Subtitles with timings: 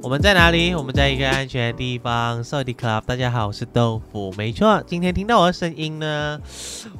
[0.00, 0.72] 我们在哪里？
[0.76, 2.42] 我们在一个安全的地方。
[2.42, 4.32] s o d y Club，大家好，我是豆腐。
[4.38, 6.40] 没错，今天听到我的声音呢，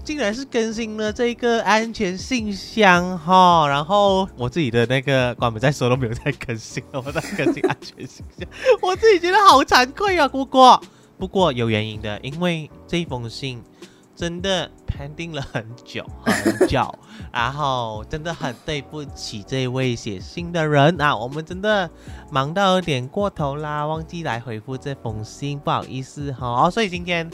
[0.02, 3.68] 竟然是更新了这个安全信箱哈。
[3.68, 8.48] 然后我自己的那个关门在说都没有在更新了，我在更新安全信箱，
[8.82, 10.26] 我自己觉得好惭愧啊。
[10.26, 10.82] 不过，
[11.16, 13.62] 不过有原因的，因为这封信。
[14.18, 16.92] 真的 pending 了很久 很久，
[17.32, 21.88] 然后真的很对不起这位写信的人啊，我们真的
[22.28, 26.68] 忙到有点过头啦，忘记来回复这封信，不好意思哈。
[26.68, 27.30] 所以今天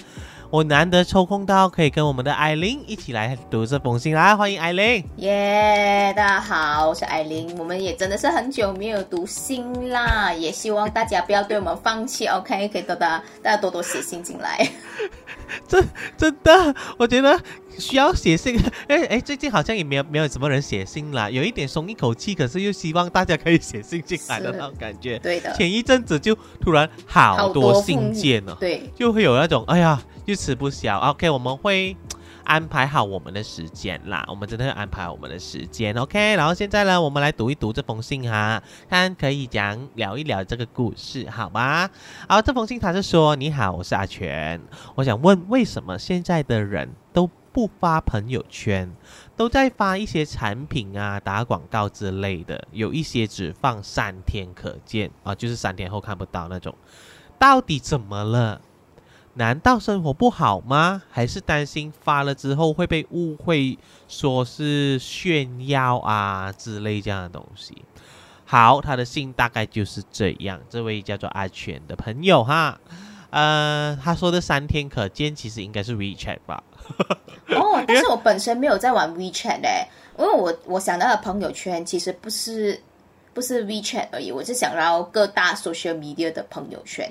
[0.50, 5.02] 我难得抽空到可以跟我们的艾琳一起来读这封信啦，欢迎艾琳。
[5.16, 12.68] 耶，大家好，我是艾琳，我们也真的是很久没有读信啦，也希望大家不要对我们放弃，OK？
[12.68, 13.09] 可以多多
[13.42, 14.68] 大家多多写信进来。
[15.68, 15.82] 这
[16.16, 17.40] 真的，我觉得
[17.78, 18.58] 需要写信。
[18.88, 25.18] 哎哎，最近好像也没有没有什么人写信了，有一点松一口气，可是又希望大家可以写信进来的那种感觉。
[25.18, 25.52] 对的。
[25.54, 30.98] 前一阵子就突然好多信件了，对，就会有那种哎呀，又吃不消。
[30.98, 31.96] OK，我们会。
[32.45, 36.37] 安排好我们的时间啦，我们真的会安排我们的时间，OK。
[36.37, 41.88] 然后现在呢，我们来读一读这封信哈，看可以讲聊一聊这个故事，好吗？
[42.28, 44.60] 好，这封信他是说：你好，我是阿全，
[44.95, 48.95] 我想问，为什么现在的人都不发朋友圈，
[49.36, 56.74] 都在发一些产品啊、打广告之类的，有一些只放三天可见啊，就是三天后看不到那种，
[57.38, 58.60] 到底怎么了？
[59.37, 61.02] 难道生活不好吗？
[61.10, 63.76] 还是担心发了之后会被误会，
[64.06, 67.84] 说是炫耀啊之类这样的东西？
[68.44, 70.60] 好，他的信大概就是这样。
[70.71, 72.78] 这位叫做阿全的朋友哈，
[73.31, 76.62] 呃，他说的三天可见，其实应该是 WeChat 吧？
[77.50, 82.81] 哦，但是我本身没有在玩 WeChat 嘞，因为我我想到的朋友圈其实不是
[83.32, 87.10] 不是 WeChat 而已，我是想要各大 social media 的朋友圈。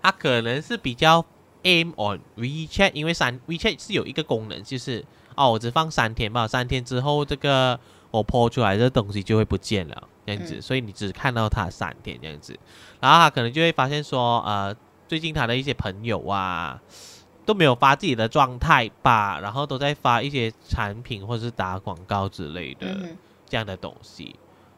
[0.00, 1.22] 他可能是比较。
[1.62, 7.78] Aim on WeChat，因为三 WeChat 是有一个功能，就是哦，我只放三天吧，三天之后这个
[8.10, 12.58] 我 po 出来的东西就会不见了，这样子，所以你只看到它三天这样子，
[13.00, 14.74] 然后他可能就会发现说，呃，
[15.06, 16.80] 最近他的一些朋友啊
[17.44, 22.86] 都没有发自己的状态吧，然后都在发一些产品或者是打广告之类的
[23.46, 24.34] 这样的东西。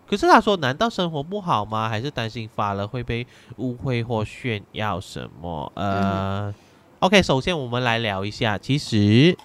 [0.06, 1.88] 可是他说，难道生活不好吗？
[1.88, 5.72] 还是担心发了会被误会或炫耀什么？
[5.76, 6.52] 呃。
[7.02, 9.36] OK，首先我们来聊一下，其实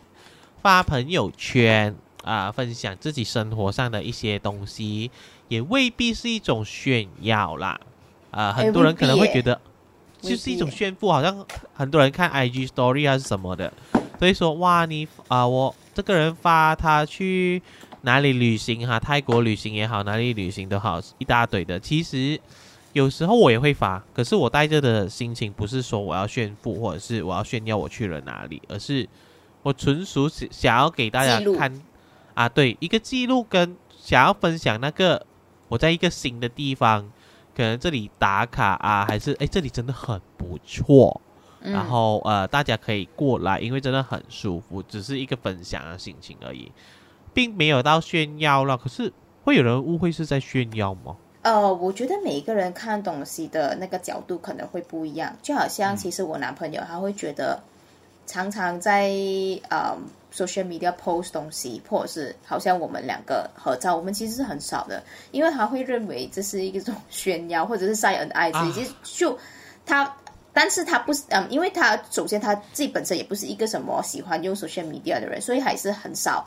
[0.62, 5.10] 发朋友圈啊，分享自己生活上的一些东西，
[5.48, 7.80] 也未必是一种炫耀啦。
[8.30, 9.60] 啊，很多人可能会觉得，
[10.22, 13.74] 就是一种炫富，好像很多人看 IG Story 啊是什么的，
[14.20, 17.64] 所以说哇，你啊，我这个人发他去
[18.02, 22.40] 哪里旅行哈，泰国旅行也好，哪里旅行都好，一大堆的，其实。
[22.98, 29.08] 有时候我也会发，可是我带着的心情不是说我要炫富，或者是我要炫耀我去了哪里，而是
[29.62, 31.72] 我纯属想想要给大家看
[32.34, 35.24] 啊，对，一个记录跟想要分享那个
[35.68, 37.08] 我在一个新的地方，
[37.56, 41.22] 可能这里打卡啊，还是哎这里真的很不错，
[41.62, 46.72] 然后呃大家可以过来，因为真的很舒服，只是一个分享的心情而已，
[47.32, 48.76] 并没有到炫耀了。
[48.76, 51.16] 可是会有人误会是在炫耀吗？
[51.44, 55.34] 呃，我觉得每一个人看东西的那个角度可能会不一样。
[55.42, 57.58] 就好像其实我男朋友他会觉得，
[58.26, 59.10] 常常在
[59.70, 59.96] 呃
[60.34, 68.52] social media post 东西，或者是好像我们两个合照，我们其实是很少的，因为他会认为这是一种炫耀，或者是晒恩爱。
[68.52, 69.38] 其实就
[69.86, 70.14] 他，
[70.52, 76.46] 但是他不是嗯，因为他首先他自己本身也不是一个什么喜欢用 social media 的人，所以还是很少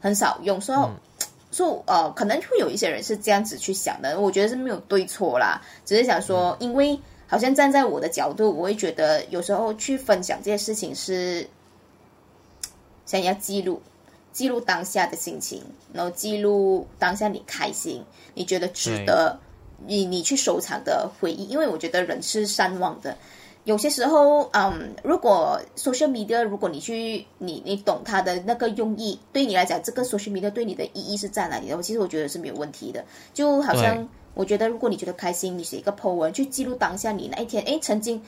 [0.00, 0.60] 很少用。
[0.60, 0.78] 所以。
[1.52, 6.98] 说呃，可能会有一些人是这样子去想的，我觉得是没有对错啦，只是想说，因为
[7.28, 11.46] 好像站在我的角度，我会觉得有时候去分享这些事情是
[13.04, 13.80] 想要记录
[14.32, 18.02] 记录当下的心情，然后记录当下你开心，
[18.34, 19.38] 你觉得值得
[19.86, 23.16] 你你去收藏的回忆，因为我觉得人是善忘的。
[23.64, 31.76] 有些时候，嗯，如果 social media，如果你去，你你懂它的那个用意，对你来讲，这个 social media 对你的意义是在哪里的？
[31.76, 33.04] 我其实我觉得是没有问题的。
[33.32, 38.20] 就好像我觉得，如果你觉得开心，你写一个 po 文去记录当下你那一天，哎，曾经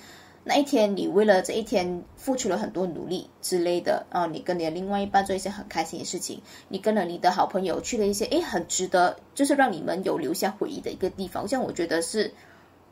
[0.45, 12.33] 那一天你为了这一天付出了很多努力之类的啊，你跟你的另外一半做一些很开心的事情，你跟了你的好朋友去了一些哎很值得，就是让你们有留下回忆的一个地方，像我觉得是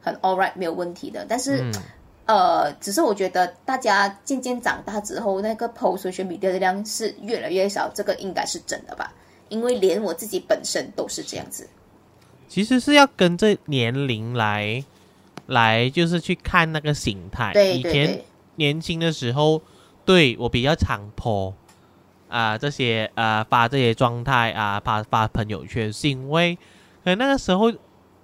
[0.01, 1.71] 很 all right 没有问题的，但是。
[2.25, 9.13] 呃，只是我觉得大家渐渐长大之后，那个 post social media 的量是越来越少，这个应该是真的吧？
[9.49, 11.69] 因为连我自己本身都是这样子。
[12.49, 14.85] 其实是要跟着年龄来
[15.47, 17.53] 来就是去看那个形态。
[17.53, 18.23] 对以前
[18.57, 19.61] 年轻的时候，
[20.05, 21.55] 对我比较常 po
[22.29, 26.57] 啊、这些呃发这些状态啊，发发朋友圈，是因为
[27.05, 27.71] 呃那个时候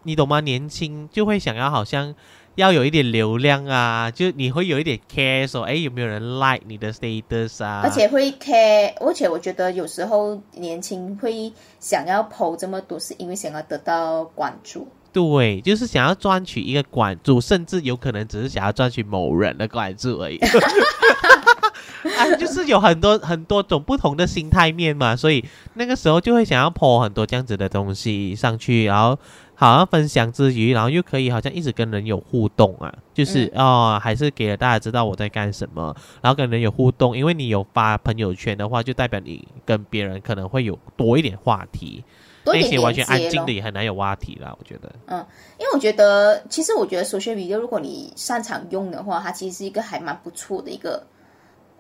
[0.04, 0.40] 你懂吗？
[0.40, 2.14] 年轻就会想要好像
[2.58, 7.82] 要有一点流量啊，就你会有一点 care 说，哎有没有人 like 你的 status 啊？
[7.84, 14.88] 而且会 care，而且我觉得有时候年轻会想要 PO 这么多，是因为想要得到关注。
[15.12, 20.38] 对，就是想要赚取一个关注，甚至有可能只是想要赚取某人的关注而已。
[20.38, 25.44] 啊，就是有很多很多种不同的心态面嘛，所以
[25.74, 29.16] 那个时候就会想要 po 很多这样子的东西上去，然后
[29.60, 42.04] 好像分享之余，然后又可以好像一直跟人有互动啊，就是、哦，还是给了大家知道我在干什么，然后跟人有互动，因为你有发朋友圈的话，就代表你跟别人可能会有多一点话题，
[42.44, 44.94] 那多一点些完全安静的也很难有话题啦，我觉得。
[45.06, 45.26] 嗯
[45.58, 51.04] 因为我觉得，其实我觉得 social media 如果你擅长用的话，它其实是一个还蛮不错的一个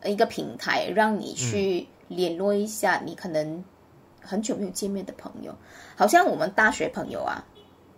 [0.04, 3.62] 一个平台，让你去联络一下你可能
[4.20, 5.54] 很久没有见面的朋友。
[5.94, 7.44] 好像我们大学朋友啊，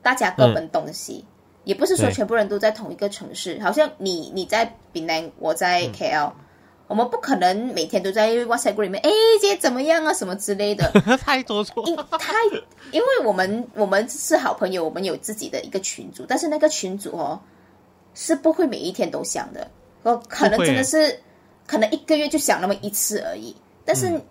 [0.03, 1.25] 大家各奔东西，
[1.65, 3.61] 也不是说全部人都在同一个城市。
[3.61, 6.33] 好像你你在槟南，我在 KL，、
[6.87, 9.11] 我们不可能每天都在 WhatsApp group 里面，哎，
[9.41, 10.91] 今天怎么样啊，什么之类的。
[11.19, 12.33] 太多错，因太，
[12.93, 17.41] 因为我们我们是好朋友，我们有自己的一个群组，但是那个群组哦，
[18.15, 19.71] 是不会每一天都想的，
[20.03, 21.21] 哦，可能真的是，
[21.67, 23.55] 可能一个月就想那么一次而已。
[23.85, 24.23] 但是，嗯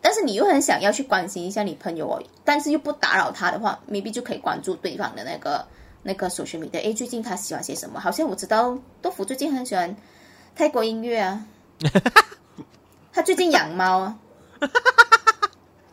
[0.00, 5.66] 但是你又很想要去关心一下你朋友哦，但是又不打扰他的话，maybe 就可以关注对方的那个
[6.02, 6.80] 那个 social media。
[6.80, 7.98] 诶，最近他喜欢些什么？
[8.00, 9.96] 好像我知道豆腐最近很喜欢
[10.54, 11.44] 泰国音乐啊，
[13.12, 14.18] 他最近养猫啊。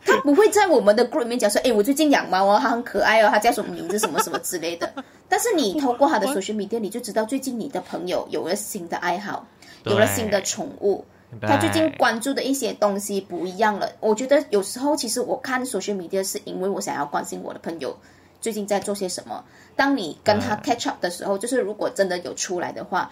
[0.04, 4.92] 他不会在我们的 group 里面讲说，哎，我最近养猫哦，它很可爱哦，它叫什么名字，什么什么之类的。
[5.28, 9.44] 但是你透过他的 social media，你就知道最近你的朋友有了新的爱好，
[9.82, 11.04] 有了新的宠物，
[11.40, 13.90] 他最近关注的一些东西不一样了。
[14.00, 17.96] 我觉得有时候其实我看 social media 是因为我想要关心我的朋友
[18.40, 19.44] 最近在做些什么。
[19.74, 23.10] 当你跟他 catch up 的时候，就是如果真的有出来的话，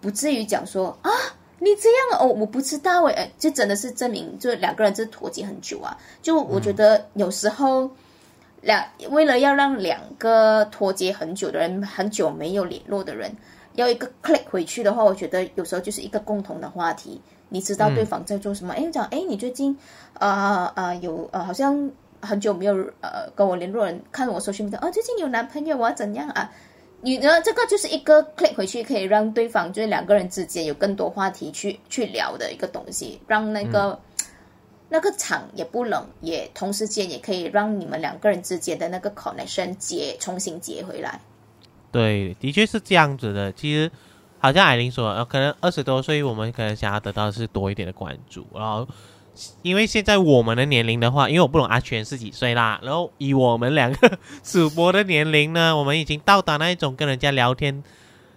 [0.00, 1.10] 不至于讲说啊。
[1.60, 5.96] 你这样哦，我不知道哎，就真的是证明，就两个人是脱节很久啊。
[6.20, 7.88] 就我觉得有时候
[8.60, 13.34] 两为了要让两个脱节很久的人，很久没有联络的人，
[13.74, 17.20] 要一个 click 回去的话，我觉得有时候就是一个共同的话题。
[17.50, 18.74] 你知道对方在做什么？
[18.74, 19.76] 哎、讲哎，你最近
[20.14, 21.88] 啊啊、有呃，好像
[22.20, 26.50] 很久没有呃跟我联络人，看我 social media，哦，最近有男朋友我要，怎样啊？
[27.00, 27.40] 你呢？
[27.42, 34.00] 这个就是一个 click 回去，可以让对方就是两个人之间有更多话题去去聊的一个东西，让那个、
[34.88, 41.20] 那个场也不冷，也同时间也可以让你们两个人之间的那个 connection 接重新接回来。
[41.94, 43.52] 对，的确是这样子的。
[43.52, 43.88] 其实，
[44.40, 48.44] 好像艾琳说，呃，可能二十多岁，我们可能想要得到的是多一点的关注。
[48.52, 48.84] 然后，
[49.62, 52.80] 因为现在我们的年龄的话，因为我不懂阿全是几岁啦。
[52.82, 57.80] 然后以我们两个主播的年龄呢，我们已经到达那一种跟人家聊天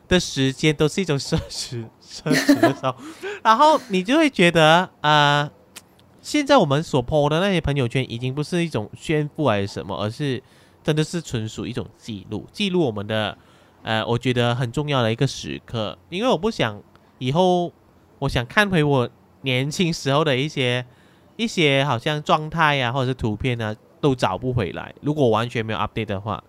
[0.07, 2.95] 的时间，都是一种奢侈奢侈的时候。
[3.42, 5.50] 然后你就会觉得，呃，
[6.21, 10.44] 现在我们所 PO 的那些朋友圈，已经不是一种炫富还是什么，而是
[10.83, 13.36] 真的是纯属一种记录，记录我们的。
[13.84, 16.81] 呃，我觉得很重要的一个时刻，因为我不想
[17.19, 17.72] 以后，
[18.19, 19.10] 我想看回我
[19.41, 20.86] 年轻时候的一些
[21.38, 24.93] 一些好像状态呀、或者是图片啊，都找不回来。
[25.01, 26.43] 如果完全没有 update 的话，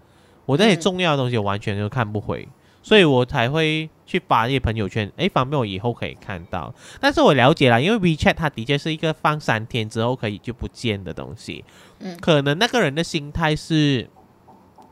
[0.47, 2.49] 我那些嗯重要的东西我完全就看不回，
[2.83, 6.75] 所以我才会去发一些朋友圈，诶，方便我以后可以看到。
[6.99, 11.65] 但是我了解了，因为 WeChat 它的确是一个放三天之后可以就不见的东西，
[12.01, 14.09] 嗯可能那个人的心态是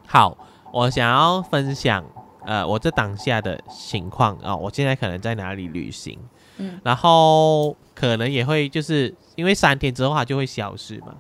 [0.07, 0.37] 好，
[0.73, 2.05] 我想要分享。
[2.47, 6.19] 呃，我这当下的情况啊、我现在可能在哪里旅行，
[6.59, 11.15] 嗯，然后可能也会就是因为三天之后它就会消失嘛，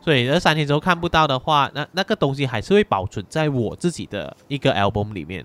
[0.00, 5.44] 所以这三天之后看不到的话，那那个东西还是会保存在我自己的一个 album 里面，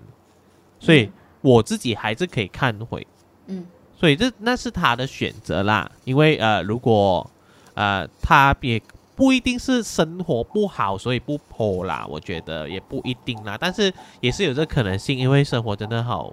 [0.78, 1.10] 所以
[1.42, 3.06] 我自己还是可以看回，
[3.46, 7.30] 嗯，所以这那是他的选择啦，因为呃，如果
[7.74, 8.80] 呃他也
[9.20, 16.32] 不一定是生活不好，所以不剖啦，我觉得也不一定啦，但是也是有这可能性，因为生活真的好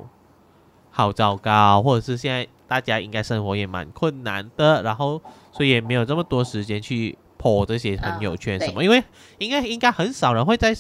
[0.90, 8.86] 好糟糕，或者是现在大家应该生活也蛮困难的，然后所以也没有这么多时间去剖这些朋友圈什么，对。
[8.86, 9.04] 因为
[9.40, 10.74] 应该应该很少人会在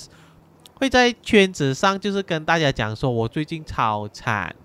[0.76, 4.56] 会在圈子上就是跟大家讲说我最近超惨，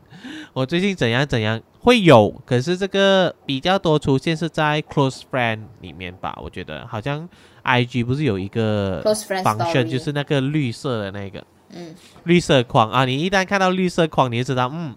[0.53, 7.29] 我最近怎样怎样会有，可是这个比较多出现是在 close friend 里面吧，我觉得好像
[7.65, 14.95] IG 不是有一个 close friend function 就是那个绿色的那个，嗯绿色框啊，你一旦看到绿色框，你就知道，嗯，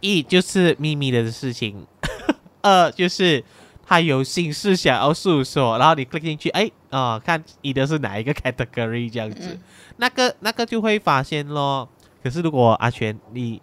[0.00, 1.86] 一就是秘密的事情，
[2.60, 3.42] 二就是
[3.86, 9.60] 他有心事想要诉说，然后你 click 进去，哎啊、看你的是哪一个 category 这样子，嗯
[9.96, 11.88] 那个那个就会发现咯。
[12.22, 13.62] 可是如果阿全你。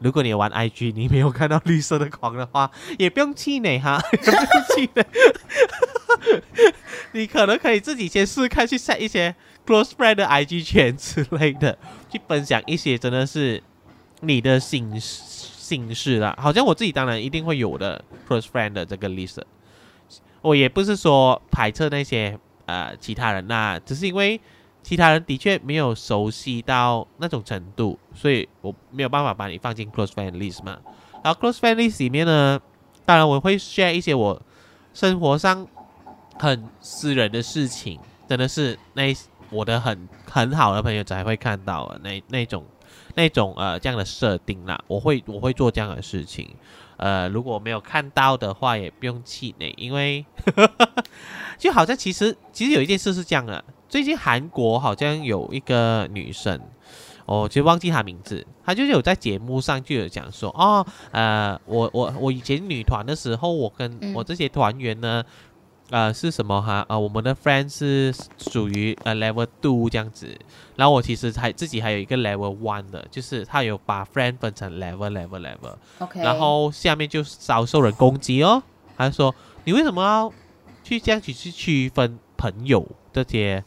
[0.00, 4.36] 如果你玩 IG，你没有看到绿色的框的话，也不用气馁哈， 也不用
[4.74, 5.06] 气馁。
[7.12, 9.34] 你可能可以自己先试看，去 set 一些
[9.66, 11.78] close friend 的 IG 圈之类的，
[12.10, 13.62] 去分享一些真的是
[14.20, 15.22] 你的心事
[15.58, 16.36] 心事啦。
[16.40, 19.38] 好像我自己当然一定会有的 close friend 的这个 list，
[20.42, 24.38] 我也不是说排斥那些呃其他人啦，只是因为
[24.86, 30.78] 其他人的确没有熟悉到那种程度，所以我没有办法把你放进 close friend list 嘛。
[31.24, 32.60] 然后 close friend list 里面呢，
[33.04, 34.40] 当然我会 share 一些我
[34.94, 35.66] 生活上
[36.38, 39.12] 很私人的事情，真的是那
[39.50, 42.64] 我的很很好的朋友才会看到的那那种
[43.16, 44.80] 那种呃这样的设定啦。
[44.86, 46.48] 我会我会做这样的事情，
[46.96, 50.24] 呃，如果没有看到的话，也不用气馁，因为
[51.58, 56.60] 就好像其实其实有一件事是这样的，最近韩国好像有一个女生。
[57.26, 65.24] 哦，其实忘记她名字，她就是有在节目上就有讲说，哦，呃，我我我以前女团的时候，我跟嗯我这些团员呢，
[65.90, 66.86] 呃，是什么哈？
[66.88, 70.38] 呃，我们的 friend 是属于呃 level two 这样子，
[70.76, 78.62] 然后我其实还自己还有一个 level one 的，就是她有把 friend 分成 level level level，，OK，然后下面就遭受人攻击哦。
[78.96, 80.32] 他说你为什么要
[80.84, 83.64] 去这样子去区分朋友这些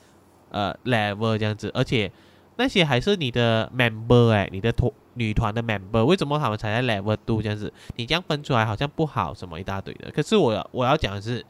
[0.51, 2.11] 呃 level 这样子，而且
[2.57, 7.71] 那些还是你的 member 哎，你的团女团的 member，为什么他们才在 level two 这样子？
[7.95, 10.11] 你这样分出来好像不好，什么一大堆的。
[10.11, 11.45] 可是我要我要讲的是，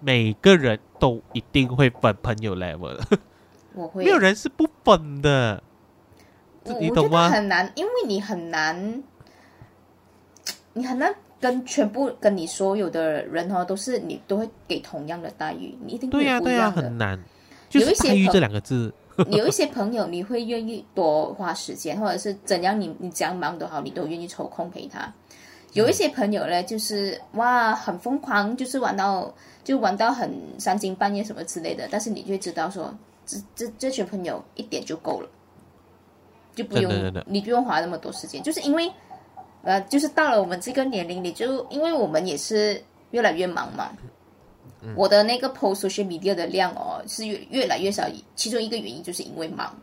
[0.00, 3.18] 每个人都一定会分朋友 level 的，
[3.74, 5.62] 我会没有人是不分的。
[6.80, 7.28] 你懂吗？
[7.28, 9.02] 很难，因为你很难，
[10.72, 16.70] 你很难跟全部跟你所有的人哦，都是你都会给同样的待遇，你一定对呀、对呀。
[16.70, 17.22] 很难。
[17.68, 18.92] 就是有一些这两个字，
[19.30, 25.12] 有一些朋友，你会愿意多花时间，或者是怎样你，你怎样忙都好，你都愿意抽空陪他。
[25.72, 32.94] 有一些朋友呢，就是哇，很疯狂，就是玩到就玩到很三更半夜什么之类的，但是你就会知道说，
[33.26, 35.28] 这这这群朋友一点就够了，
[36.54, 36.92] 就不用
[37.26, 38.88] 你不用花那么多时间，就是因为
[39.64, 42.80] 呃，就是到了我们这个年龄，你就因为我们也是
[43.10, 43.90] 越来越忙嘛。
[44.96, 49.74] 我的那个 post social media 的量哦是越越来越少，其中一个原因就是因为忙，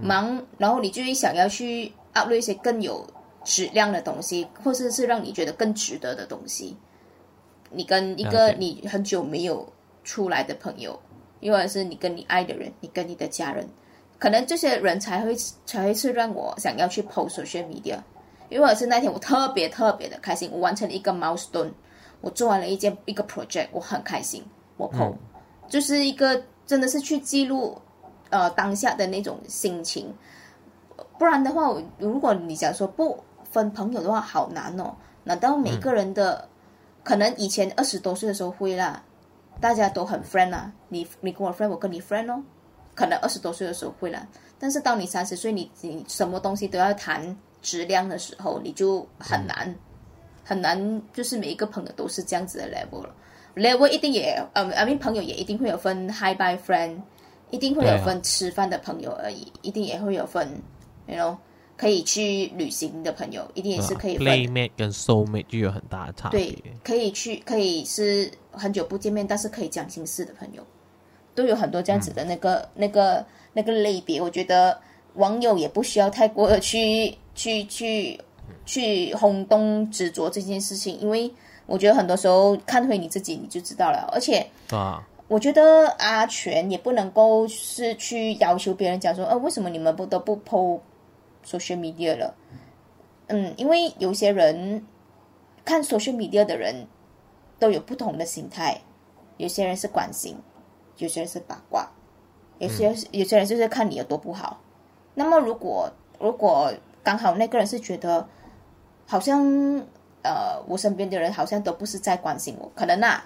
[0.00, 3.06] 忙，然后你就会想要去 upload 一些更有
[3.44, 6.76] 质量的东西，或者是让你觉得更值得的东西。
[7.70, 9.72] 你跟一个你很久没有
[10.04, 10.98] 出来的朋友，
[11.40, 13.68] 又或者是你跟你爱的人，你跟你的家人，
[14.18, 17.98] 可能这些人才会才会是让我想要去 post social media。
[18.48, 21.70] 因为是那天我特别特别的开心，我完成了一个 milestone，
[22.26, 24.44] 我做完了一件一个 project，我很开心，
[24.76, 25.14] 我 PO，、
[25.68, 27.80] 就是一个真的是去记录
[28.30, 30.12] 呃当下的那种心情。
[31.16, 34.92] 不然的话，我如果你讲说不分朋友的话，好难哦。
[35.22, 36.48] 难道每个人的、
[37.04, 39.00] 可能以前二十多岁的时候会啦，
[39.60, 42.42] 大家都很 friend 啊，你你跟我 friend，我跟你 friend 哦，
[42.96, 44.26] 可能二十多岁的时候会啦。
[44.58, 49.72] 但是到你三十岁，你你什么东西都要谈质量的时候，你就很难、
[50.48, 53.12] 很难，就是每一个朋友都是这样子的 level 了。
[53.56, 57.00] level 一定也，呃，I mean 朋友也一定会有分 high by friend，
[57.50, 60.62] 一定会有分吃饭的朋友而已，一定也会有分
[61.08, 61.36] ，you know，
[61.76, 70.62] 可以去旅行的朋友，一定也是可以 playmate 跟 soulmate 就有很大的差别对。，可以去，可以是很久不见面，但是可以讲心事的朋友，
[71.34, 74.20] 都有很多这样子的那个、那个、那个类别。
[74.20, 74.78] 我觉得
[75.14, 78.20] 网友也不需要太过的去去去
[78.64, 81.32] 去轰动执着这件事情，因为
[81.66, 84.46] 我觉得很多时候看回你自己你就知道了，而且。
[84.70, 90.80] 啊，我觉得阿全也不能够是去要求别人讲说，呃，为什么你们不都不 PO
[91.44, 92.34] social media 了？
[93.26, 94.86] 嗯，因为有些人
[95.64, 96.86] 看 social media 的人
[97.58, 98.80] 都有不同的心态，
[99.36, 100.36] 有些人是关心，
[100.98, 101.90] 有些人是八卦，
[102.58, 104.60] 有些、有些人就是看你有多不好。
[105.14, 106.72] 那么如果如果
[107.06, 108.28] 刚好那个人是觉得
[109.06, 109.40] 好像
[110.22, 113.24] 呃我身边的人好像都不是在关心我，可能啊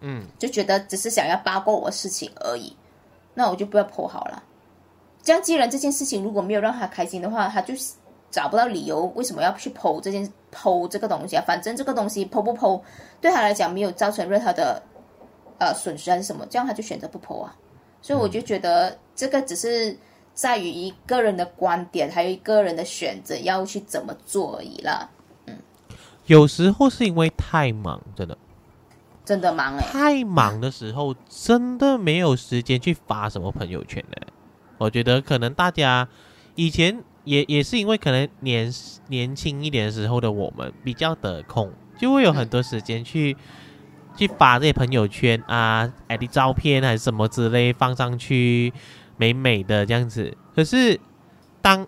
[0.00, 2.76] 嗯，就觉得只是想要八卦我的事情而已，
[3.32, 4.42] 那我就不要剖好了。
[5.22, 7.72] 这样既然这件事情如果没有让他开心的话，他就
[8.30, 11.44] 找不到理由为什么要去剖这件剖这个东西啊？
[11.46, 12.78] 反正这个东西剖不剖
[13.18, 14.82] 对他来讲没有造成任何的
[15.58, 17.56] 呃损失还是什么，这样他就选择不剖啊。
[18.02, 19.96] 所以我就觉得这个只是
[20.36, 25.08] 在于一个人的观点，还有一个人的选择要去怎么做而已啦。
[26.26, 28.36] 有时候是因为太忙，真的
[29.24, 34.26] 真的忙哎、太忙的时候，真的没有时间去发什么朋友圈的。
[34.76, 36.06] 我觉得可能大家
[36.54, 38.70] 以前也也是因为可能年
[39.08, 43.34] 年轻一点的时候的我们比较得空，就会有很多时间去、
[44.14, 48.72] 去发这些朋友圈啊、edit 照片还是什么之类放上去，
[49.16, 50.36] 美美的这样子。
[50.54, 50.98] 可是
[51.60, 51.86] 当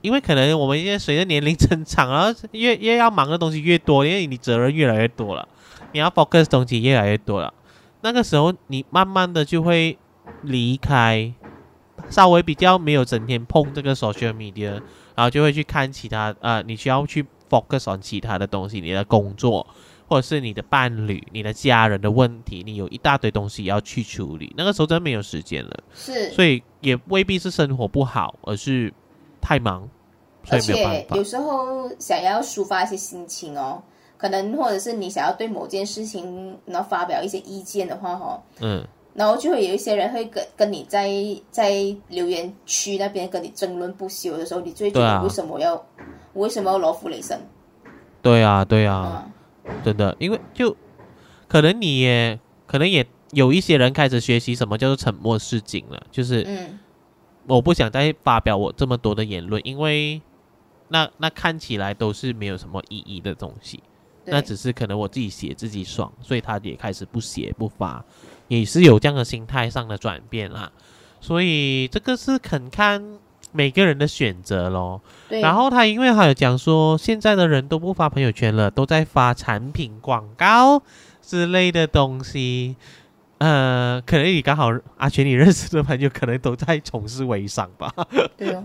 [0.00, 5.46] 因为可能我们现在随着年龄增长，然后越越要忙的东西越多，因为你责任越来越多了，
[5.92, 7.52] 你要 focus 东西越来越多了。
[8.02, 9.98] 那个时候，你慢慢的就会
[10.42, 11.34] 离开，
[12.08, 14.80] 稍微比较没有整天碰这个 social media，
[15.14, 19.66] 然后就会去看其他呃，你需要去 focus on 其他的东西，你的工作，
[20.10, 24.52] 或者是你的伴侣、你的家人的问题，你有一大堆东西要去处理。
[24.56, 28.92] 那个时候真的没有时间了，是，所以也未必是生活不好，而是
[29.40, 29.88] 太忙，
[30.42, 31.22] 所而以没有办法且有。
[31.22, 33.80] 时候想要抒发一些心情哦，
[34.16, 41.08] 可能或者是你想要对某件事情然后发表一些意见的话哦，嗯，然后就会有一些人会跟跟你在
[41.52, 41.70] 在
[42.08, 45.74] 留言区那边跟你争论不休的时候，你就会觉对啊得为什么要、
[46.32, 47.38] 我为什么要罗弗雷森？
[48.20, 49.24] 对啊，对啊。
[49.24, 49.32] 嗯，
[49.84, 50.76] 真的，因为就
[51.48, 56.78] 可能你也可能也有一些人开始学习什么叫做沉默是金了，就是嗯，
[57.46, 60.20] 我不想再发表我这么多的言论，因为
[60.88, 63.82] 那那看起来都是没有什么意义的东西，
[64.24, 68.04] 那只是可能我自己写自己爽，所以他也开始不写不发，
[68.48, 70.70] 也是有这样的心态上的转变啦，
[71.20, 73.18] 所以这个是肯看
[73.52, 75.00] 每个人的选择咯。
[75.28, 80.82] 对，然后他因为还有讲说，现在的人都不发朋友圈了，都在发产品广告
[81.22, 82.76] 之类的东西。
[83.38, 87.90] 呃，可能你刚好阿全你认识的朋友可能都在从事微商吧。
[88.36, 88.62] 对哦，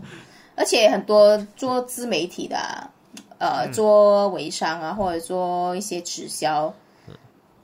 [0.54, 2.58] 而且很多做自媒体的、
[3.38, 6.74] 呃，做微商啊，或者做一些直销，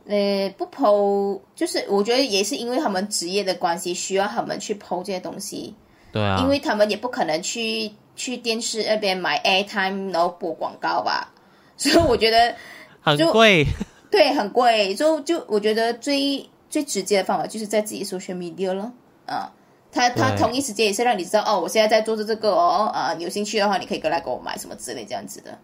[0.06, 5.76] 呃，不剖，就是我觉得也是因为他们职业的关系，需要他们去剖这些东西，
[6.12, 11.32] 对啊，因为他们也不可能去去电视那边买 airtime 然后播广告吧，
[11.78, 12.56] 所以我觉得
[13.02, 13.65] 很就贵。
[14.12, 18.91] 对很贵，就就我觉得最最直接的方法就是在自己 social media 了，
[19.26, 19.52] 啊。
[19.93, 25.58] 他他同一时间也是让你知道哦，我现在在做着这个哦，啊，有兴趣的话你可以过来给我买什么之类这样子的，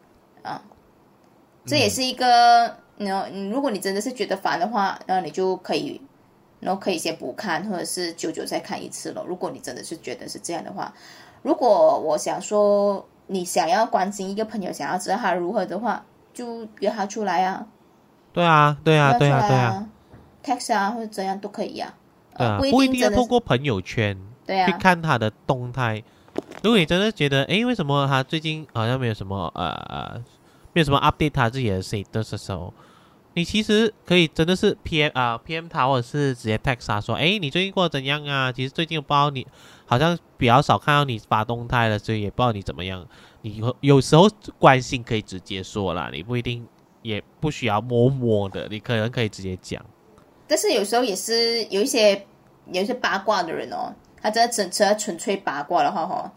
[0.43, 0.62] 啊，
[1.65, 6.01] 这也是一个，然后嗯如果你真的是觉得烦的话，那你就可以，
[6.60, 9.24] 然后可以先不看，或者是久久再看一次了。
[9.28, 10.93] 如果你真的是觉得是这样的话，
[11.43, 17.67] 如果我想说你想要关心一个朋友，想要知道他如何的话，就约他出来啊，
[18.34, 19.89] 对啊，对啊，对啊，对啊，啊
[20.43, 21.93] ，text 啊或者怎样都可以啊，
[22.38, 26.04] 对啊，不不一定要透过朋友圈去对啊，看他的动态。
[26.63, 30.22] 如果你真的觉得，哎，为什么他最近好像没有什么呃，
[30.74, 32.74] 没有什么 update 他自己的 status 的时候，
[33.38, 38.52] 你其实可以真的是 PM 啊、PM 他，或者是直接 text 他说，哎，你最近过得怎样啊？
[38.52, 39.45] 其实最近我不知道你
[39.86, 43.08] 好像比较少看到你发动态了，所以也不知道你怎么样。
[43.43, 46.67] 你有有时候关心可以直接说啦，你不一定
[47.04, 49.86] 也不需要摸摸的，你可能可以直接讲。
[50.47, 52.26] 但是有时候也是有一些
[52.71, 56.32] 有一些八卦的人哦，他真的只只要纯粹八卦的话哦，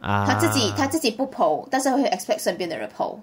[0.00, 3.16] 啊，他自己他自己不剖，但是会 expect 身边的人剖。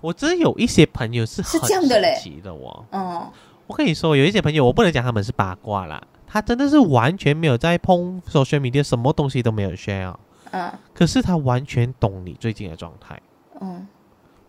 [0.00, 2.14] 我真的有一些朋友是是很这样的嘞。
[2.14, 2.84] 神奇的哦。
[2.90, 3.30] 嗯，
[3.66, 10.18] 我跟你说，有一些朋友，我不能讲他们是八卦啦，他真的是完全没有在碰 social media，什么东西都没有 share，啊
[10.52, 10.72] 嗯。
[10.92, 13.20] 可是他完全懂你最近的状态，
[13.60, 13.86] 嗯，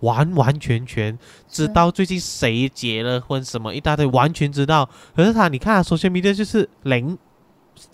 [0.01, 4.89] 完完全全知道最近谁结了婚，什么一大堆，完全知道。
[5.15, 7.17] 可是他，你看他 social media 就是零，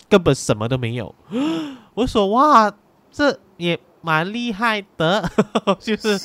[0.08, 1.14] 根本什么都没有。
[1.94, 2.72] 我说哇，
[3.10, 5.30] 这也蛮厉害的，
[5.78, 6.18] 就是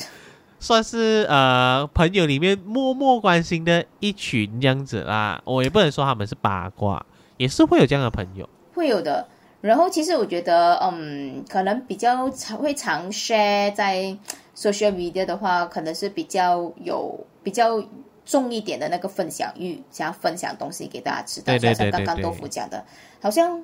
[0.59, 5.41] 算是呃朋友里面默默关心的一群这样子啦。
[5.45, 7.05] 我也不能说他们是八卦，
[7.37, 8.47] 也是会有这样的朋友。
[8.73, 9.27] 会有的。
[9.59, 14.15] 然后其实我觉得，嗯，可能比较常会常 share 在
[14.55, 17.83] social media 的话，可能是比较有比较
[18.23, 21.45] 重一点的那个分享欲，想要分享东西给大家知道。
[21.47, 22.85] 对对就像刚刚豆腐讲的，
[23.19, 23.57] 好像，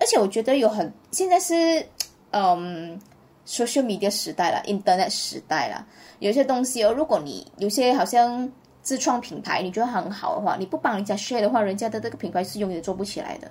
[0.00, 1.86] 而且我觉得有很现在是，
[2.32, 2.98] 嗯
[3.46, 5.86] ，social media 时代了，internet 时代了，
[6.18, 8.50] 有些东西哦，如果你有些好像
[8.82, 13.50] 自创品牌，你觉得很好的话，你不帮人家 share 的话，人家的这个品牌是永远做不起来的。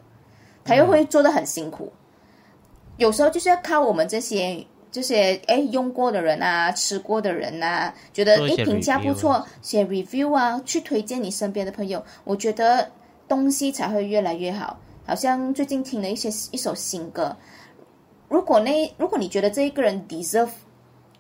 [0.63, 1.91] 他又会做的很辛苦。
[2.97, 12.89] 有时候就是要靠我们这些这些哎用过的人啊，吃过的人啊，觉得做一些哎评价不错，写 review 啊，去推荐你身边的朋友，我觉得
[13.27, 14.79] 东西才会越来越好。
[15.05, 17.35] 好像最近听了一些一首新歌，
[18.27, 20.49] 如果那如果你觉得这一个人 deserve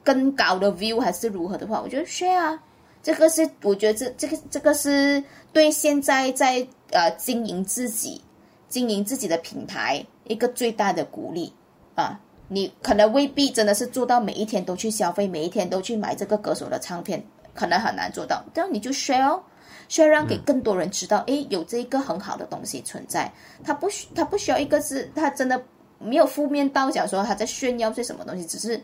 [0.03, 2.59] 更高的 view 还是如何的话，我觉得 share 啊，
[3.03, 8.21] 这个是我觉得这这个这个是对现在在呃经营自己
[8.67, 11.53] 经营自己的品牌一个最大的鼓励
[11.95, 12.19] 啊。
[12.47, 18.43] 你可能未必真的是做到每一天都去消费，每一天都去买这个歌手的唱片，可能很难做到。
[18.53, 19.39] 这样你就 share。
[19.87, 23.31] 需要让给更多人知道，诶，有这一个很好的东西存在。
[23.63, 25.63] 他不需，他不需要一个是，他真的
[25.99, 28.81] 没有负面到讲说他在炫耀些什么东西，只是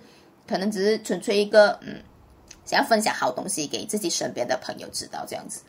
[0.48, 2.02] 可能只是纯粹一个嗯，
[2.66, 5.62] 想要分享好东西给自己身边的朋友知道这样子。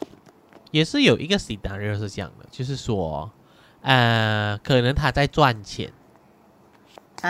[0.70, 3.31] 也是有一个 scenario 是这样的，就是说，
[3.83, 5.92] 呃，可能他在赚钱，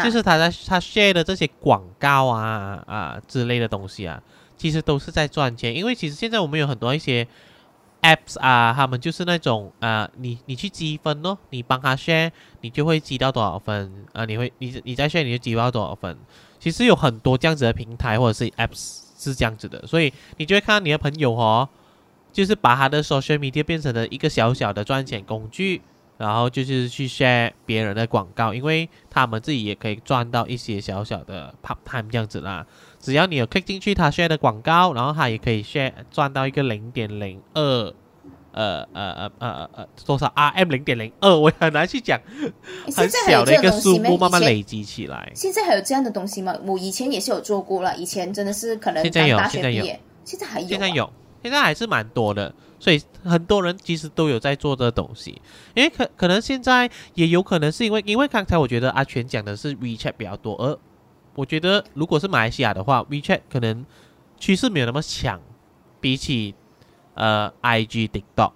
[0.05, 4.23] 就是他在他 share 的这些广告啊啊之类的东西啊，
[4.57, 7.27] 其实都是在赚钱，因为其实现在我们有很多一些。
[8.03, 14.25] Apps 啊，他们就是那种啊，你你去积分哦，你帮他 share，你就会积到多少分啊？
[14.25, 16.17] 你会你你再 share 你就积到多少分？
[16.59, 21.69] 其实有很多这样子的平台或者是 apps 是这样子的，所以你就会看到你的朋友哦，
[22.33, 25.81] 就是把他的 social media 变成了一个小小的赚钱工具，
[26.19, 32.67] 然后就是去 share 别人的广告，因为他们自己也可以赚到一些小小的 part time 这样子啦。
[33.03, 37.93] 只要你有 click 进去他 share 的广告，然后他也可以 share 赚到一个零点零二，
[38.53, 42.21] 呃呃呃呃呃多少 RM 零点零二， 我很难去讲，
[42.97, 45.33] 很小的一个数目慢慢累积起来。
[45.35, 46.57] 现在还有这样的东西吗？
[46.65, 51.13] 我以前也是有做过了，以前真的是可能刚大学毕业，现在还有，现在有，
[51.43, 55.43] 现在还是蛮多的，所以很多人其实都有在做这东西，
[55.75, 60.79] 因为可可能现在也有可能是因为，因为刚才我觉得阿全讲的是 WeChat 比较多，而
[61.35, 63.87] 我觉得，如果是马来西亚的话，WeChat 可能
[64.39, 65.41] 趋势没有那么强，
[65.99, 66.55] 比起
[67.15, 68.53] 呃 IG、TikTok，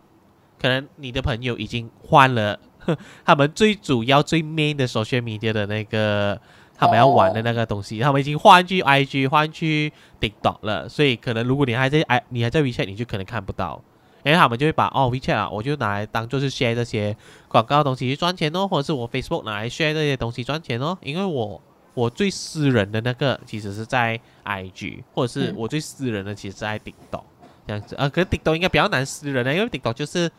[0.61, 2.59] 可能你的朋友已经换了
[3.25, 6.39] 他们最主要、最 main 的 social media 的那个
[6.77, 13.83] 他们要玩的那个东西，他们已经换去 IG、换去 TikTok 了，所以可能如果你还在 I，你还在 WeChat，你就可能看不到，
[14.23, 17.17] 因为他们就会把哦 WeChat 啊，我就拿来当做是 share 这些
[17.49, 21.63] 广告东西去赚钱哦，或者是我 Facebook 拿来 share 这些东西赚钱哦，因为我。
[21.97, 27.23] 我最私人的那个其实是在 IG，或者是我最私人的其实在 TikTok
[27.67, 28.07] 这样子啊。
[28.07, 30.31] 可是 TikTok 应该比较难私人的，因为 TikTok 就是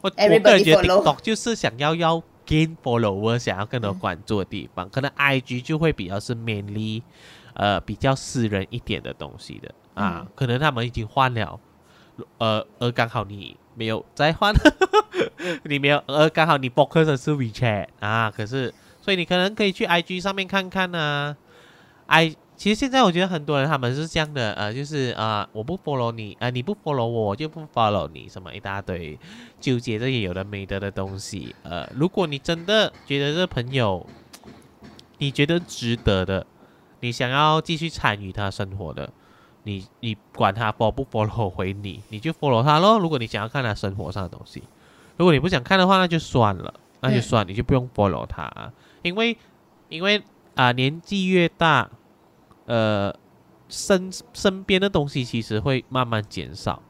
[0.00, 4.88] 我我个人觉得 TikTok 就是想要要 gain follower，想要更多关注的地方。
[4.88, 7.02] 可能 IG 就会比较是 mainly
[7.52, 10.26] 呃比较私人一点的东西的啊。
[10.34, 11.60] 可能他们已经换了，
[12.38, 14.54] 呃，而刚好你没有再换，
[15.64, 18.32] 你没有，而刚好你 focus 的是 WeChat 啊。
[18.34, 18.72] 可是。
[19.08, 21.34] 所以你可能可以去 IG 上面看看呢。
[22.08, 29.18] I 其实现在我觉得很多人他们是这样的，呃，就是啊，我不 follow 你，呃，你不 follow 我，我就不 follow 你，什么一大堆
[29.58, 31.54] 纠结这些有的没的的东西。
[31.62, 34.06] 呃，如果你真的觉得这朋友
[35.16, 36.46] 你觉得值得的，
[37.00, 39.10] 你想要继续参与他生活的，
[39.62, 42.98] 你你管他 follow 不 follow 回你，你就 follow 他咯。
[42.98, 44.62] 如果你想要看他生活上的东西，
[45.16, 48.72] 如果你不想看的话，那就算了，那就算，你就不用 follow 他。
[49.02, 49.36] 因为，
[49.88, 50.22] 因为
[50.54, 51.88] 啊，年纪越大，
[52.66, 53.14] 呃，
[53.68, 56.82] 身身边的东西其实会慢慢减少，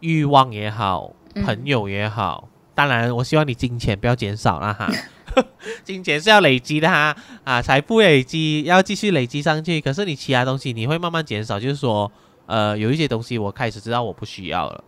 [0.00, 1.12] 欲望也好，
[1.44, 4.90] 朋友也好，当然，我希望你金钱不要减少了哈，
[5.84, 12.10] 金钱是要累积的哈，啊，财富累积要继续累积上去，可是你其他东西你会慢慢减少，就是说，
[12.46, 14.82] 呃，有一些东西我开始知道我不需要了，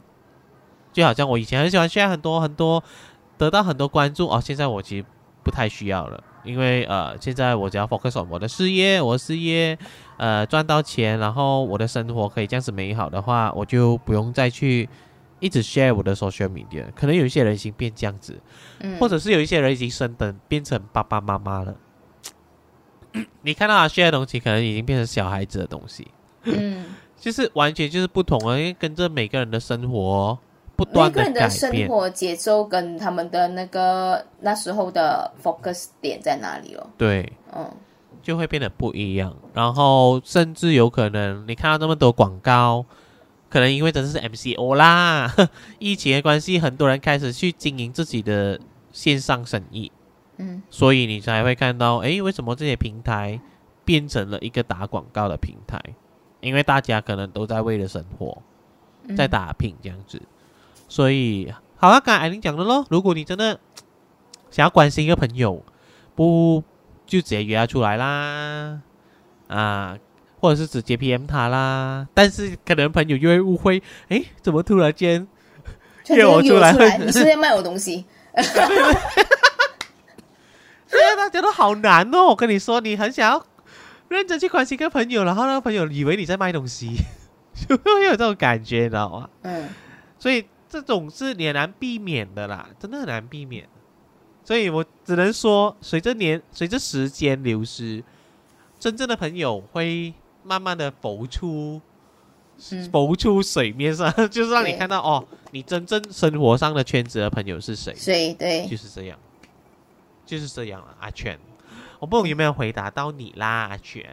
[0.92, 2.82] 就好像我以前很喜欢，现在很多很多
[3.36, 5.04] 得到很多关注哦，现在我其实。
[5.48, 9.78] 不太需要了，因为呃，现在我只要 focus on 我的事业，我的事业
[10.18, 14.86] 呃赚到钱，然后我的生活可以这样子美好的话，我就不用再去
[15.40, 16.84] 一直 share 我的 social media。
[16.94, 18.38] 可能有一些人已经变这样子，
[19.00, 21.74] 或者是有一些人已经升等变成爸爸妈妈了。
[23.40, 26.08] 你看到他 share 的东西，可能已经变成小孩子的东西，
[26.42, 26.84] 嗯，
[27.16, 30.38] 就是完全就是不同了，因为跟着每个人的生活。
[30.92, 36.86] 每个人的生活节奏跟他们的那个那时候的 focus 点在哪里哦？
[36.96, 37.68] 对，嗯，
[38.22, 39.34] 就会变得不一样。
[39.52, 42.84] 然后甚至有可能你看到那么多广告，
[43.50, 45.34] 可能因为真的是 MCO 啦，
[45.80, 48.60] 疫情的关系，很多人开始去经营自己的
[48.92, 49.90] 线上生意，
[50.36, 53.40] 嗯，所以你才会看到，哎，为什么这些平台
[53.84, 55.80] 变成了一个打广告的平台？
[56.40, 58.40] 因为大家可能都在为了生活
[59.16, 60.22] 在打拼这样子。
[60.88, 62.84] 所以，好啊，刚才艾琳讲的咯。
[62.90, 63.60] 如果你真的
[64.50, 65.62] 想要关心一个朋友，
[66.14, 66.64] 不
[67.06, 68.80] 就直接约他出来啦，
[69.48, 69.96] 啊，
[70.40, 72.08] 或者是直接 PM 他啦。
[72.14, 75.28] 但是可能朋友就会误会，哎，怎么 突然间
[76.08, 76.72] 约我出来？
[76.98, 78.06] 你是在卖我东西？
[80.90, 83.44] 现在大家都好难哦，我跟你说，你很想要
[84.08, 86.96] 认真去关心一个朋友，然后那个朋友以为你在卖东西，
[87.68, 89.28] 就会有这种感觉，你知道吗？
[89.42, 89.68] 嗯，
[90.18, 93.68] 所以这种是你很难避免的啦，真的很难避免。
[94.44, 98.02] 所以我只能说，随着年随着时间流失，
[98.78, 101.80] 真正的朋友会慢慢的浮出。
[102.72, 109.16] 嗯浮出水面上， 就是让你看到哦，你真正生活上的圈子的朋友是谁，谁对就是这样，
[110.26, 110.92] 就是这样了。
[110.98, 111.38] 阿全，
[112.00, 114.04] 我不懂有没有回答到你啦，阿全。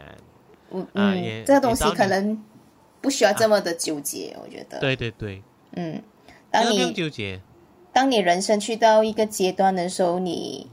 [0.68, 2.40] 我啊也嗯，这个东西可能
[3.00, 4.78] 不需要这么的纠结，我觉得。
[4.78, 5.42] 对对对，
[5.72, 6.00] 嗯，
[6.50, 7.40] 当你纠结。
[7.92, 10.70] 当你人生去到一个阶段的时候，你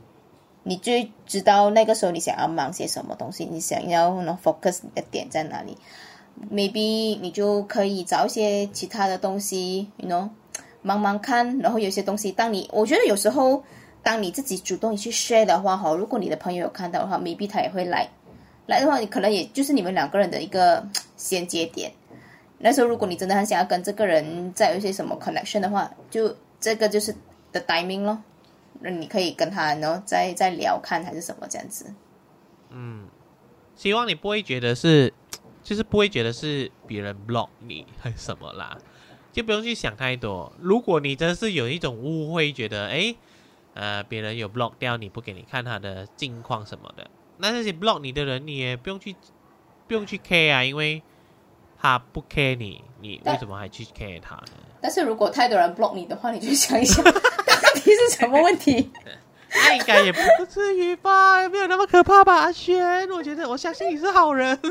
[0.64, 5.78] 你最知道那个时候你想要忙些什么东西，你想要能 focus 你的点在哪里
[6.52, 10.30] ？maybe 你就可以找一些其他的东西，you know，
[10.82, 13.64] 忙忙看，然后有些东西，当你我觉得有时候
[14.02, 18.10] 当你自己主动去 share 的话，哈，如果你的朋友有看到的话，maybe 他也会来，
[18.66, 21.92] 来的话，你可能也就是你们两个人的一个 衔接点。
[22.64, 27.14] 那时候，如果你真的很想要跟这个人再有一些什么 connection 的话，就这个就是
[27.52, 28.24] the timing 咯。
[28.80, 31.94] 那你可以跟他然后再再聊看还是什么这样子。
[32.70, 33.08] 嗯
[33.76, 35.14] 希望你不会觉得是，
[35.62, 38.78] 就是不会觉得是别人 block 你还是什么啦，
[39.34, 40.54] 就不用去想太多。
[40.60, 43.18] 如果你真是有一种误会，觉得诶，
[43.74, 49.16] 呃，别人有 block 掉你不给你看他的近况什么的，那那些 block 你的人，你也不用去
[49.88, 51.02] 不用去 care 啊，因为
[51.84, 54.44] 他不 care 你，你为什么还去 care 他呢？
[54.80, 57.12] 但是如果太多人 block 你的话，你就想一想， 到
[57.76, 58.90] 底是什么问题？
[59.50, 60.20] 那应该也不
[60.50, 63.06] 至于吧，没有那么可怕吧，阿轩。
[63.10, 64.58] 我觉得，我相信你是好人。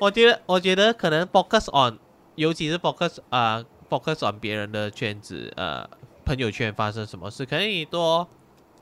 [0.00, 1.96] 我觉得，我觉得可能 focus on，
[2.34, 5.88] 尤其是 focus 啊、focus on 别人的圈子，呃，
[6.24, 8.26] 朋友圈发生什么事，可以多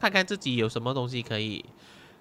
[0.00, 1.62] 看看自己有什么东西可以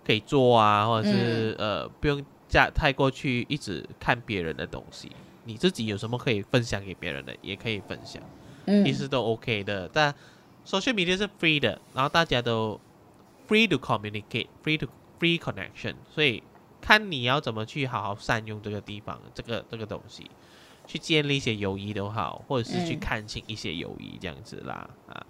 [0.06, 2.22] 可以做啊，或者是、呃，不用
[2.52, 5.10] 加太过去一直看别人的东西，
[5.46, 8.22] 你自己有什么可以分享给别人的，也可以分享。
[8.66, 9.90] 嗯其实都 OK 的。
[9.92, 10.14] 但
[10.66, 12.80] social media 是 free 的，然后大家都
[13.48, 14.88] free to communicate，free to
[15.20, 16.44] free connection，所以
[16.80, 20.30] 看你要怎么去好好善用这个地方，这个这个东西，
[20.86, 25.26] 去建立一些友谊都好，或者是去嗯看清一些友谊这样子啦啊。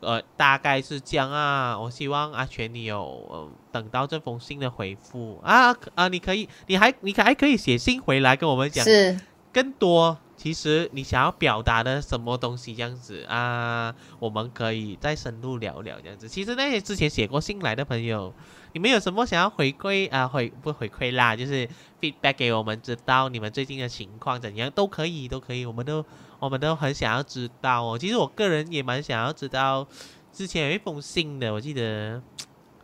[0.00, 1.78] 呃，大概是这样啊。
[1.78, 9.18] 我希望阿全你有呃等到这封信的回复啊啊，你可以，你还你还可以写信回来跟我们讲是
[9.52, 16.28] 更多，其实你想要表达的什么东西这样子啊，我们可以再深入聊聊这样子。
[16.28, 18.32] 其实那些之前写过信来的朋友，
[18.74, 20.28] 你们有什么想要回馈啊？
[20.28, 21.68] 回不回馈啦，就是
[22.00, 26.04] feedback 给我们知道你们最近的情况怎样，都可以，都可以，我们都
[26.38, 27.98] 我们都很想要知道哦。
[27.98, 29.86] 其实我个人也蛮想要知道，
[30.32, 32.22] 之前有一封信的，我记得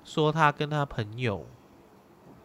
[0.04, 1.46] 说他跟他朋友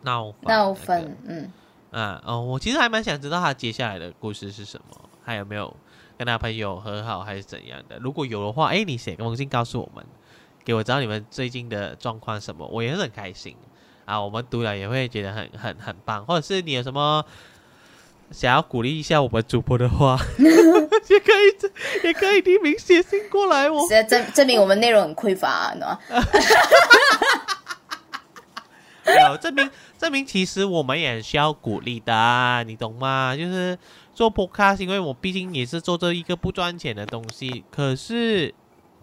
[0.04, 1.52] 闹闹分，嗯，
[1.92, 5.76] 啊哦，我其实还蛮想知道他接下来的故事是什么，还有没有
[6.18, 7.98] 跟他朋友和好，还是怎样的？
[8.00, 10.06] 如果有的话，哎，你写个封信告诉我们，
[10.64, 13.56] 给我知道你们最近的状况什么，我也是很开心
[14.06, 14.22] 啊。
[14.22, 17.26] 我们读了也会觉得很很很棒，或者是你有什么
[18.32, 20.18] 想要鼓励一下我们主播的话，
[21.10, 23.80] 也可以也可以匿名写信过来哦。
[23.90, 26.26] 是证证明我们内容很匮乏，你知道吗？
[29.30, 33.36] 有证明证明，其实我们也很需要鼓励的啊，你懂吗？
[33.36, 33.78] 就是
[34.14, 38.54] 做 podcast，因为我毕竟也是做这一个不赚钱的东西，可是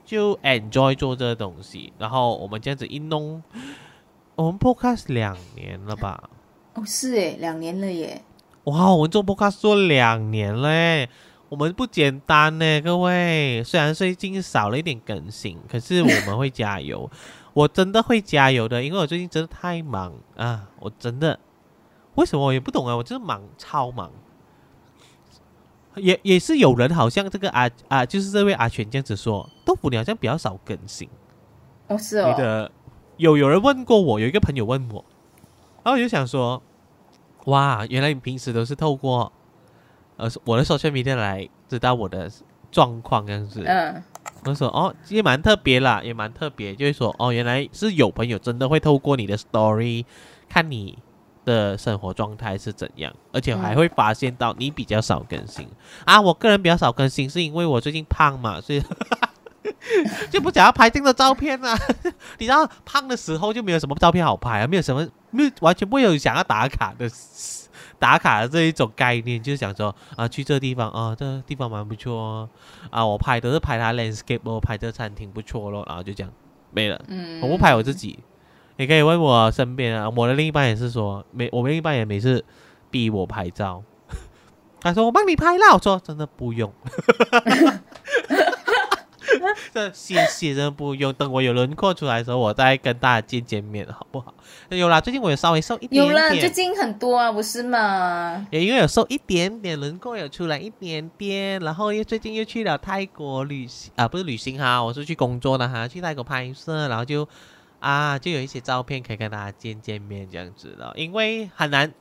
[0.05, 1.93] 就 enjoy 做这个东西。
[1.99, 3.43] 然后我们这样子一弄，
[4.37, 6.31] 我们 podcast 两年了吧？
[6.75, 8.23] 哦，是诶，两年了耶。
[8.65, 11.09] 哇，我们做 podcast 做两年了诶，
[11.49, 13.63] 我们不简单呢，各位。
[13.63, 17.09] 虽然最近少了一点更新，可是我们会加油，
[17.55, 20.69] 我真的会加油的，因为我最近真的太忙啊！
[20.81, 21.39] 我真的，
[22.17, 22.97] 为什么我也不懂啊？
[22.97, 24.11] 我真的忙，超忙。
[25.95, 31.09] 也也是有人好像这个啊啊，就是这位阿全这样子说，豆腐你好像比较少更新。
[31.87, 32.71] 哦，是哦你，的
[33.19, 35.05] 有有人问过我，有一个朋友问我，
[35.85, 36.61] 然后我就想说，
[37.45, 39.33] 哇，原来你平时都是透过
[40.17, 42.31] 呃我的 social media 来知道我的
[42.71, 43.63] 状况这样子。
[43.67, 44.03] 嗯，
[44.45, 50.05] 我说哦，也蛮特别啦，也蛮特别，就是说哦，原来是有朋友真的会透过你的 story
[50.49, 50.99] 看你
[51.45, 55.69] 的生活状态是怎样，而且还会发现到你比较少更新、
[56.05, 56.21] 啊。
[56.21, 58.83] 我个人比较少更新，是因为我最近胖嘛，所以
[60.31, 61.79] 就不想要拍这样的照片啊。
[62.39, 67.09] 你知道胖的时候就没有什么照片好拍啊，没有什么没有完全不会有想要打卡的
[67.99, 72.49] 打卡的这一种概念，就是想说啊，去这个地方啊，这个地方蛮不错哦，
[72.91, 76.33] 啊，我拍都是拍它 landscape 哦，拍这餐厅不错咯，然后就这样
[76.71, 77.01] 没了。
[77.09, 78.19] 嗯，我不拍我自己，
[78.77, 82.45] 你可以问我身边啊，我的另一半也是说，每我们另一半也每次
[82.91, 83.83] 逼我拍照，
[84.81, 86.73] 他说我帮你拍啦，我说真的不用。
[89.73, 91.13] 这谢谢，真的不用。
[91.15, 94.35] 等我有轮廓出来的时候，我再跟大家见见面，好不好？
[94.71, 98.47] 有啦，最近我有稍微瘦一点有啦，最近很多啊，不是吗？
[98.51, 107.29] 也因为有瘦一点点，轮廓有出来一点点，然后又最近又去了泰国旅行啊，不是旅行哈，我是去工作的哈，去泰国拍摄，然后就
[107.79, 111.93] 啊，就有一些照片可以跟大家见见面这样子的，因为很难，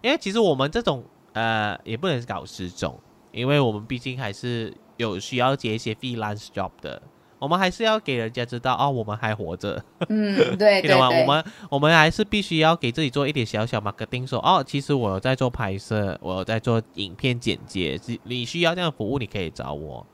[0.00, 2.98] 因为其实我们这种呃也不能搞失踪，
[3.32, 7.00] 因为我们毕竟还是有需要接一些 freelance job 的。
[7.38, 11.08] 我们还是要给人家知道哦，我们还活着，嗯，对 记得吗？
[11.08, 20.06] 对对，我们我们还是必须要给自己做一点小小 marketing，说哦，其实我有在做拍摄，我有在做影片剪接，你你需要这样的服务，你可以找我。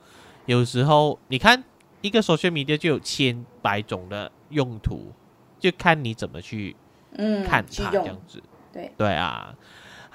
[0.47, 1.63] 有时候你看
[2.01, 5.11] 一个 social media 就有千百种的用途，
[5.59, 6.75] 就看你怎么去
[7.15, 8.41] 嗯，看它这样，子。
[8.73, 9.53] 对对啊，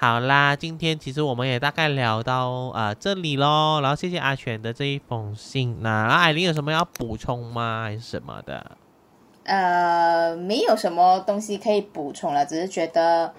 [0.05, 7.85] 好啦，今天其实我们也大概聊到啊、呃这里喽，然后谢谢阿全的这一封信那然后艾琳有什么要补充吗？
[7.85, 8.77] 还是什么的？
[9.45, 13.33] 呃，没有什么东西可以补充了，只是觉得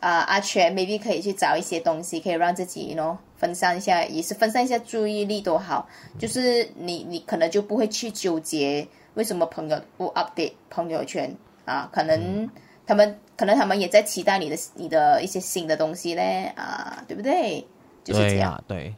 [0.00, 5.88] 啊、阿全 maybe 可以去找一些东西，可以让自己 know 分散一下，也是分散一下注意力都好。
[6.18, 12.46] 就是你你可能就不会去纠结为什么朋友不 update 朋友圈啊，可能
[12.90, 17.64] 他们可能他们也在期待你的你的一些新的东西嘞啊，对不对？
[18.02, 18.60] 就是这样。
[18.66, 18.92] 对，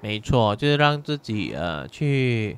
[0.00, 2.56] 没错，就是让自己呃去，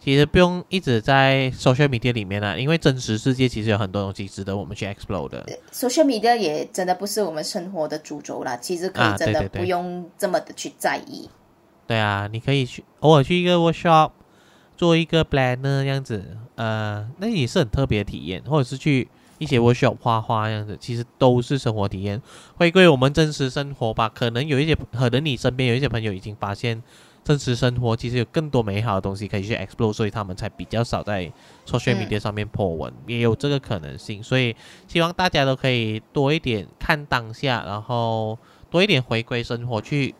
[0.00, 5.46] 其实不用一直在 social media 里面了，因为真实世界其实有很多东西值得我们去 explore 的。
[5.70, 11.30] social media 也真的不是我们生活的主轴啦，其实可啊以真的对对对不用这么的去在意。
[11.86, 14.10] 对啊，你可以去偶尔去一个 workshop
[14.76, 19.06] 做一个 planner 这样子，呃，那也是很特别的体验，或者是去
[19.38, 22.20] 一些 workshop 画画这样子，其实都是生活体验，
[22.56, 24.08] 回归我们真实生活吧。
[24.08, 26.82] 可能有一些，可能你身边有一些朋友已经发现。
[27.24, 31.30] 真实生活其实有更多美好的东西可以去 explore，所以他们才比较少在
[31.66, 34.22] social 嗯 media 上面破文，也有这个可能性。
[34.22, 38.38] 所以希望大家都可以多一点看当下，然后
[38.70, 40.14] 多一点回归生活，去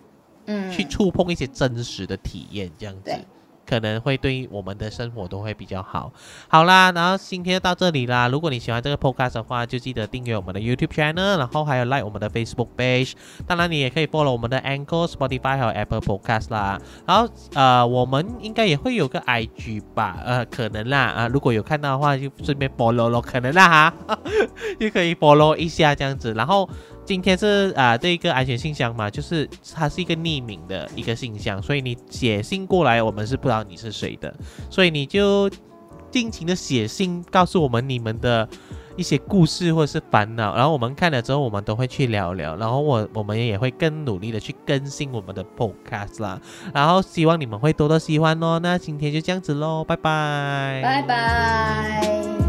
[0.45, 3.25] 嗯，去触碰一些真实的体验，这样子对
[3.69, 6.13] 可能会对我们的生活都会比较好。
[6.49, 8.29] 好啦，然后今天就到这里啦。
[8.29, 13.13] 如果你喜欢这个 podcast 的话，就记得订阅我们的 YouTube channel，然后还有 like 我们的 Facebook page。
[13.47, 16.81] 当然，你也可以 follow 我们的 Anchor、Spotify 还有 Apple Podcast 啦。
[17.07, 20.17] 然后呃，我们应该也会有个 IG 吧？
[20.25, 23.69] 呃，可能啦啊、如果有看到的话，就顺便 follow 咯，可能啦
[24.07, 24.19] 哈，
[24.81, 26.33] 就可以 follow 一下这样子。
[26.35, 26.69] 然后
[27.09, 34.35] 今天是啊、这一个安全信箱嘛，就是它是一个匿名的一个信箱，所以你写信过来，我们是不知道你是谁的，
[34.69, 35.49] 所以你就
[36.11, 38.47] 尽情的写信告诉我们你们的
[38.95, 46.39] 一些故事或者是烦恼，然后我们看了之后，我们都会去聊聊，然后我我们也会更努力的去更新我们的 podcast 啦，
[46.75, 48.61] 然后希望你们会多多喜欢哦。
[48.63, 52.48] 那今天就这样子喽，拜拜，拜拜。